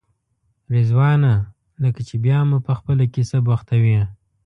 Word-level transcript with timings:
رضوانه 0.75 1.33
لکه 1.83 2.01
چې 2.07 2.15
بیا 2.25 2.39
مو 2.49 2.57
په 2.65 2.73
خپله 2.79 3.03
کیسه 3.13 3.37
بوختوې. 3.45 3.99